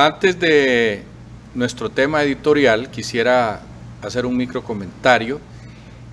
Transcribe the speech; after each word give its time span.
Antes 0.00 0.38
de 0.38 1.02
nuestro 1.56 1.90
tema 1.90 2.22
editorial, 2.22 2.88
quisiera 2.88 3.62
hacer 4.00 4.26
un 4.26 4.36
micro 4.36 4.62
comentario 4.62 5.40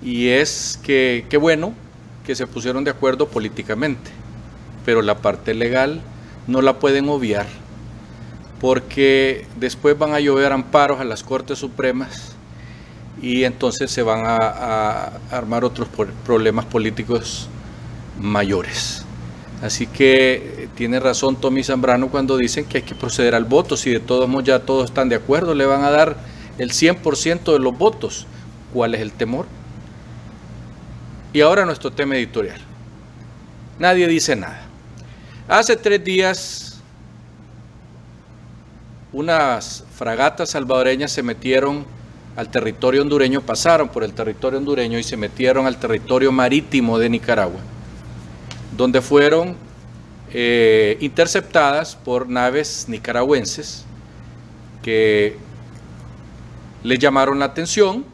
y 0.02 0.26
es 0.26 0.80
que 0.82 1.24
qué 1.30 1.36
bueno 1.36 1.72
que 2.26 2.34
se 2.34 2.48
pusieron 2.48 2.82
de 2.82 2.90
acuerdo 2.90 3.28
políticamente, 3.28 4.10
pero 4.84 5.02
la 5.02 5.18
parte 5.18 5.54
legal 5.54 6.00
no 6.48 6.62
la 6.62 6.80
pueden 6.80 7.08
obviar 7.08 7.46
porque 8.60 9.46
después 9.54 9.96
van 9.96 10.14
a 10.14 10.18
llover 10.18 10.50
amparos 10.50 10.98
a 10.98 11.04
las 11.04 11.22
Cortes 11.22 11.60
Supremas 11.60 12.34
y 13.22 13.44
entonces 13.44 13.88
se 13.92 14.02
van 14.02 14.24
a, 14.26 15.12
armar 15.30 15.64
otros 15.64 15.86
problemas 16.24 16.64
políticos 16.64 17.48
mayores. 18.18 19.04
Así 19.62 19.86
que 19.86 20.55
tiene 20.76 21.00
razón 21.00 21.36
Tommy 21.36 21.64
Zambrano 21.64 22.08
cuando 22.08 22.36
dicen 22.36 22.66
que 22.66 22.78
hay 22.78 22.82
que 22.84 22.94
proceder 22.94 23.34
al 23.34 23.44
voto. 23.44 23.76
Si 23.76 23.90
de 23.90 23.98
todos 23.98 24.28
modos 24.28 24.44
ya 24.44 24.60
todos 24.60 24.84
están 24.84 25.08
de 25.08 25.16
acuerdo, 25.16 25.54
le 25.54 25.64
van 25.64 25.82
a 25.82 25.90
dar 25.90 26.16
el 26.58 26.70
100% 26.70 27.52
de 27.52 27.58
los 27.58 27.76
votos. 27.76 28.26
¿Cuál 28.74 28.94
es 28.94 29.00
el 29.00 29.10
temor? 29.10 29.46
Y 31.32 31.40
ahora 31.40 31.64
nuestro 31.64 31.90
tema 31.90 32.16
editorial. 32.16 32.60
Nadie 33.78 34.06
dice 34.06 34.36
nada. 34.36 34.62
Hace 35.48 35.76
tres 35.76 36.04
días 36.04 36.80
unas 39.12 39.84
fragatas 39.94 40.50
salvadoreñas 40.50 41.10
se 41.10 41.22
metieron 41.22 41.86
al 42.36 42.50
territorio 42.50 43.00
hondureño, 43.00 43.40
pasaron 43.40 43.88
por 43.88 44.04
el 44.04 44.12
territorio 44.12 44.58
hondureño 44.58 44.98
y 44.98 45.02
se 45.02 45.16
metieron 45.16 45.66
al 45.66 45.78
territorio 45.78 46.30
marítimo 46.32 46.98
de 46.98 47.08
Nicaragua, 47.08 47.60
donde 48.76 49.00
fueron 49.00 49.56
eh, 50.38 50.98
interceptadas 51.00 51.96
por 51.96 52.28
naves 52.28 52.90
nicaragüenses 52.90 53.86
que 54.82 55.34
le 56.82 56.98
llamaron 56.98 57.38
la 57.38 57.46
atención 57.46 58.04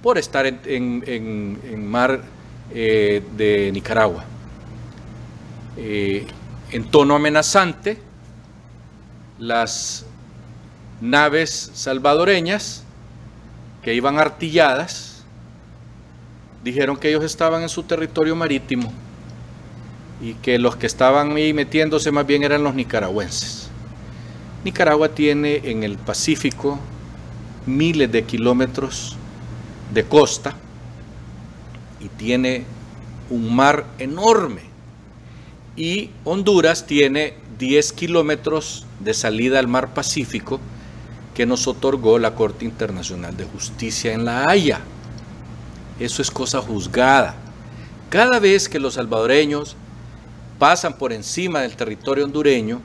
por 0.00 0.18
estar 0.18 0.46
en, 0.46 1.90
mar 1.90 2.20
eh, 2.72 3.24
de 3.36 3.72
Nicaragua. 3.72 4.24
Eh, 5.76 6.28
en 6.70 6.84
tono 6.92 7.16
amenazante, 7.16 7.98
las 9.40 10.06
naves 11.00 11.72
salvadoreñas 11.74 12.84
que 13.82 13.94
iban 13.94 14.20
artilladas, 14.20 15.24
dijeron 16.62 16.96
que 16.96 17.08
ellos 17.08 17.24
estaban 17.24 17.62
en 17.62 17.68
su 17.68 17.82
territorio 17.82 18.36
marítimo 18.36 18.92
y 20.20 20.34
que 20.34 20.58
los 20.58 20.76
que 20.76 20.86
estaban 20.86 21.32
ahí 21.32 21.52
metiéndose 21.52 22.10
más 22.10 22.26
bien 22.26 22.42
eran 22.42 22.64
los 22.64 22.74
nicaragüenses. 22.74 23.68
Nicaragua 24.64 25.10
tiene 25.10 25.60
en 25.64 25.84
el 25.84 25.96
Pacífico 25.96 26.78
miles 27.66 28.10
de 28.10 28.24
kilómetros 28.24 29.16
de 29.92 30.04
costa 30.04 30.56
y 32.00 32.08
tiene 32.08 32.64
un 33.30 33.54
mar 33.54 33.86
enorme. 33.98 34.62
Y 35.76 36.10
Honduras 36.24 36.86
tiene 36.86 37.34
10 37.58 37.92
kilómetros 37.92 38.86
de 39.00 39.14
salida 39.14 39.58
al 39.58 39.68
mar 39.68 39.94
Pacífico 39.94 40.60
que 41.34 41.46
nos 41.46 41.68
otorgó 41.68 42.18
la 42.18 42.34
Corte 42.34 42.64
Internacional 42.64 43.36
de 43.36 43.44
Justicia 43.44 44.12
en 44.12 44.24
La 44.24 44.44
Haya. 44.48 44.80
Eso 46.00 46.20
es 46.20 46.30
cosa 46.32 46.60
juzgada. 46.60 47.36
Cada 48.10 48.40
vez 48.40 48.68
que 48.68 48.80
los 48.80 48.94
salvadoreños 48.94 49.76
pasan 50.58 50.94
por 50.94 51.12
encima 51.12 51.60
del 51.60 51.76
territorio 51.76 52.24
hondureño 52.24 52.80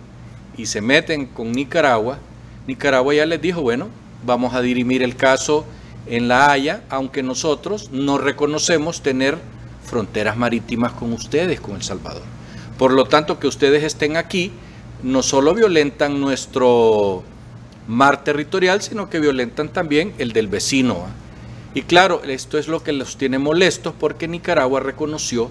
y 0.57 0.65
se 0.67 0.81
meten 0.81 1.25
con 1.25 1.51
Nicaragua, 1.51 2.19
Nicaragua 2.67 3.13
ya 3.13 3.25
les 3.25 3.41
dijo, 3.41 3.61
bueno, 3.61 3.89
vamos 4.25 4.53
a 4.53 4.61
dirimir 4.61 5.03
el 5.03 5.15
caso 5.15 5.65
en 6.05 6.27
La 6.27 6.51
Haya, 6.51 6.83
aunque 6.89 7.23
nosotros 7.23 7.91
no 7.91 8.17
reconocemos 8.17 9.01
tener 9.01 9.37
fronteras 9.85 10.37
marítimas 10.37 10.93
con 10.93 11.11
ustedes, 11.13 11.59
con 11.59 11.75
El 11.75 11.83
Salvador. 11.83 12.23
Por 12.77 12.91
lo 12.91 13.05
tanto, 13.05 13.39
que 13.39 13.47
ustedes 13.47 13.83
estén 13.83 14.17
aquí 14.17 14.51
no 15.01 15.21
solo 15.23 15.53
violentan 15.53 16.21
nuestro 16.21 17.23
mar 17.87 18.23
territorial, 18.23 18.81
sino 18.81 19.09
que 19.09 19.19
violentan 19.19 19.69
también 19.69 20.13
el 20.17 20.31
del 20.31 20.47
vecino. 20.47 21.05
Y 21.73 21.81
claro, 21.81 22.21
esto 22.23 22.57
es 22.57 22.67
lo 22.67 22.83
que 22.83 22.93
los 22.93 23.17
tiene 23.17 23.39
molestos 23.39 23.93
porque 23.99 24.27
Nicaragua 24.27 24.79
reconoció 24.79 25.49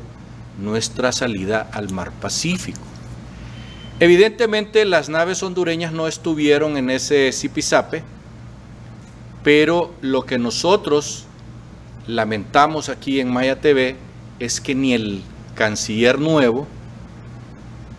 nuestra 0.59 1.13
salida 1.13 1.69
al 1.73 1.93
mar 1.93 2.13
Pacífico. 2.13 2.81
Evidentemente 4.01 4.85
las 4.85 5.09
naves 5.09 5.43
hondureñas 5.43 5.93
no 5.93 6.09
estuvieron 6.09 6.77
en 6.77 6.91
ese 6.91 7.31
zipizape, 7.33 8.03
pero 9.45 9.93
lo 10.01 10.23
que 10.23 10.39
nosotros 10.39 11.27
lamentamos 12.07 12.89
aquí 12.89 13.21
en 13.21 13.33
Maya 13.33 13.61
TV 13.61 13.97
es 14.39 14.61
que 14.61 14.75
ni 14.75 14.93
el 14.93 15.23
canciller 15.55 16.19
nuevo, 16.19 16.67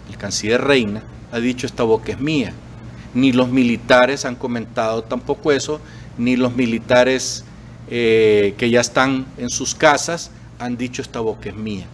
el 0.09 0.17
canciller 0.17 0.61
Reina, 0.61 1.03
ha 1.31 1.39
dicho 1.39 1.65
esta 1.65 1.83
boca 1.83 2.11
es 2.11 2.19
mía 2.19 2.53
ni 3.13 3.31
los 3.31 3.49
militares 3.49 4.25
han 4.25 4.35
comentado 4.35 5.03
tampoco 5.03 5.51
eso, 5.51 5.79
ni 6.17 6.35
los 6.35 6.55
militares 6.55 7.43
eh, 7.89 8.55
que 8.57 8.69
ya 8.69 8.81
están 8.81 9.25
en 9.37 9.49
sus 9.49 9.75
casas 9.75 10.31
han 10.59 10.77
dicho 10.77 11.01
esta 11.01 11.19
boca 11.19 11.49
es 11.49 11.55
mía. 11.55 11.85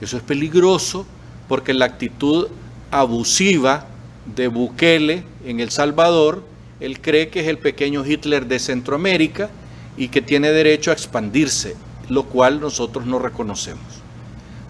Eso 0.00 0.16
es 0.16 0.22
peligroso 0.22 1.06
porque 1.48 1.74
la 1.74 1.84
actitud 1.84 2.48
abusiva 2.90 3.86
de 4.34 4.48
Bukele 4.48 5.24
en 5.44 5.60
El 5.60 5.70
Salvador, 5.70 6.44
él 6.80 7.00
cree 7.00 7.28
que 7.28 7.40
es 7.40 7.48
el 7.48 7.58
pequeño 7.58 8.04
Hitler 8.04 8.46
de 8.46 8.58
Centroamérica 8.58 9.50
y 9.96 10.08
que 10.08 10.22
tiene 10.22 10.50
derecho 10.50 10.90
a 10.90 10.94
expandirse, 10.94 11.76
lo 12.08 12.24
cual 12.24 12.60
nosotros 12.60 13.06
no 13.06 13.18
reconocemos. 13.18 13.84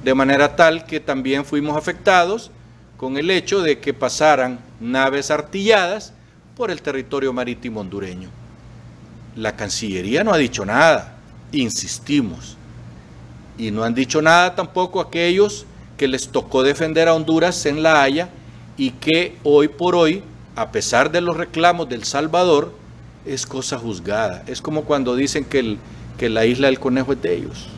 De 0.02 0.14
manera 0.14 0.56
tal 0.56 0.86
que 0.86 0.98
también 0.98 1.44
fuimos 1.44 1.76
afectados 1.76 2.50
con 2.96 3.16
el 3.16 3.30
hecho 3.30 3.62
de 3.62 3.78
que 3.78 3.94
pasaran 3.94 4.60
naves 4.80 5.30
artilladas 5.30 6.12
por 6.56 6.70
el 6.70 6.82
territorio 6.82 7.32
marítimo 7.32 7.80
hondureño. 7.80 8.28
La 9.36 9.56
Cancillería 9.56 10.24
no 10.24 10.32
ha 10.32 10.38
dicho 10.38 10.64
nada, 10.64 11.16
insistimos. 11.52 12.56
Y 13.59 13.71
no 13.71 13.84
han 13.84 13.94
dicho 13.94 14.22
nada 14.22 14.55
tampoco 14.55 15.00
aquellos 15.00 15.66
que 15.97 16.09
les 16.09 16.28
tocó 16.28 16.62
defender 16.62 17.09
a 17.09 17.15
Honduras 17.15 17.66
en 17.66 17.83
La 17.83 18.03
Haya 18.03 18.31
y 18.77 18.93
que 18.93 19.37
hoy 19.43 19.69
por 19.69 19.94
hoy, 19.94 20.22
a 20.56 20.72
pesar 20.72 21.12
de 21.12 21.21
los 21.21 21.37
reclamos 21.37 21.88
del 21.88 22.05
Salvador, 22.05 22.72
es 23.27 23.47
cosa 23.47 23.78
juzgada. 23.78 24.43
Es 24.47 24.62
como 24.62 24.84
cuando 24.84 25.15
dicen 25.15 25.44
que, 25.44 25.77
que 26.19 26.28
la 26.31 26.47
isla 26.47 26.69
del 26.69 26.81
conejo 26.81 27.12
es 27.12 27.22
de 27.22 27.37
ellos. 27.37 27.69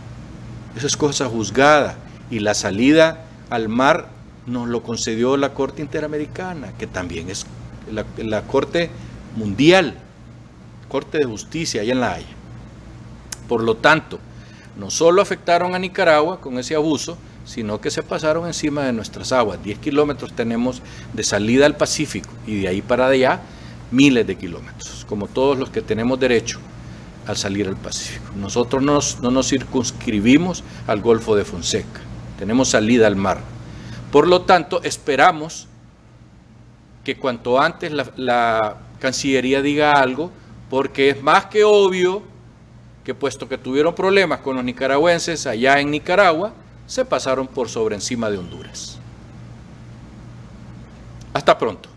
Eso 0.77 0.87
es 0.87 0.97
cosa 0.97 1.29
juzgada. 1.29 1.97
Y 2.31 2.39
la 2.39 2.55
salida 2.55 3.25
al 3.51 3.69
mar 3.69 4.09
nos 4.47 4.69
lo 4.69 4.83
concedió 4.83 5.37
la 5.37 5.55
Corte 5.55 5.83
Interamericana, 5.83 6.73
que 6.79 6.87
también 6.87 7.31
es 7.31 7.47
la, 7.91 8.43
Corte 8.43 8.91
Mundial, 9.37 9.95
Corte 10.89 11.19
de 11.19 11.25
Justicia 11.25 11.83
allá 11.83 11.93
en 11.93 12.01
La 12.01 12.13
Haya. 12.15 12.27
Por 13.49 13.63
lo 13.63 13.77
tanto, 13.77 14.19
no 14.77 14.91
solo 14.91 15.23
afectaron 15.23 15.75
a 15.75 15.79
Nicaragua 15.79 16.41
con 16.41 16.59
ese 16.59 16.75
abuso, 16.75 17.17
sino 17.45 17.81
que 17.81 17.91
se 17.91 18.03
pasaron 18.03 18.47
encima 18.47 18.83
de 18.83 18.93
nuestras 18.93 19.33
aguas. 19.33 19.63
10 19.63 19.79
kilómetros 19.79 20.33
tenemos 20.33 20.83
de 21.13 21.23
salida 21.25 21.67
al 21.67 21.77
Pacífico 21.77 22.31
y 22.47 22.61
de 22.61 22.69
ahí 22.69 22.83
para 22.83 23.07
allá 23.07 23.41
miles 23.91 24.27
de 24.27 24.37
kilómetros, 24.37 25.05
como 25.09 25.27
todos 25.27 25.59
los 25.59 25.71
que 25.71 25.83
tenemos 25.83 26.19
derecho 26.19 26.61
al 27.27 27.37
salir 27.37 27.69
al 27.69 27.77
Pacífico. 27.77 28.33
Nosotros 28.37 28.83
no 28.83 29.31
nos 29.31 29.49
circunscribimos 29.49 30.65
al 30.87 31.01
Golfo 31.01 31.37
de 31.37 31.45
Fonseca, 31.45 32.01
tenemos 32.39 32.69
salida 32.69 33.07
al 33.07 33.17
mar. 33.17 33.41
Por 34.11 34.29
lo 34.29 34.43
tanto, 34.43 34.83
esperamos 34.83 35.69
que 37.05 37.17
cuanto 37.17 37.61
antes 37.61 37.93
la, 38.17 38.77
Cancillería 39.01 39.63
diga 39.63 39.95
algo, 39.95 40.31
porque 40.71 41.11
es 41.11 41.21
más 41.25 41.47
que 41.47 41.65
obvio 41.65 42.23
que 43.05 43.15
puesto 43.15 43.49
que 43.49 43.59
tuvieron 43.59 43.95
problemas 43.95 44.41
con 44.41 44.57
los 44.57 44.65
nicaragüenses 44.65 45.47
allá 45.47 45.81
en 45.81 45.91
Nicaragua, 45.91 46.53
se 46.87 47.05
pasaron 47.05 47.47
por 47.47 47.69
sobre 47.69 47.95
encima 47.95 48.31
de 48.31 48.39
Honduras. 48.39 48.99
Hasta 51.33 51.57
pronto. 51.59 51.92